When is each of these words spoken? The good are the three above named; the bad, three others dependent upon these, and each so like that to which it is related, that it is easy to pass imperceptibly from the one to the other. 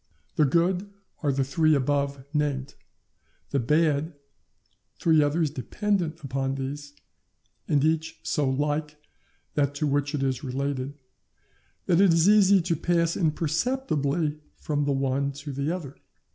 The 0.35 0.45
good 0.45 0.89
are 1.21 1.31
the 1.31 1.43
three 1.43 1.75
above 1.75 2.25
named; 2.33 2.73
the 3.51 3.59
bad, 3.59 4.15
three 4.99 5.21
others 5.21 5.51
dependent 5.51 6.23
upon 6.23 6.55
these, 6.55 6.93
and 7.67 7.83
each 7.83 8.19
so 8.23 8.49
like 8.49 8.97
that 9.53 9.75
to 9.75 9.85
which 9.85 10.15
it 10.15 10.23
is 10.23 10.43
related, 10.43 10.95
that 11.85 12.01
it 12.01 12.11
is 12.13 12.27
easy 12.27 12.61
to 12.63 12.75
pass 12.75 13.15
imperceptibly 13.15 14.39
from 14.59 14.85
the 14.85 14.91
one 14.91 15.33
to 15.33 15.51
the 15.53 15.69
other. 15.71 15.95